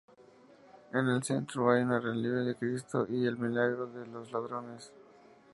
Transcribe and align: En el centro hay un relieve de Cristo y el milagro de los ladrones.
En 0.93 1.07
el 1.09 1.21
centro 1.21 1.69
hay 1.69 1.83
un 1.83 1.91
relieve 2.01 2.43
de 2.43 2.55
Cristo 2.55 3.05
y 3.07 3.23
el 3.27 3.37
milagro 3.37 3.85
de 3.85 4.07
los 4.07 4.31
ladrones. 4.31 4.91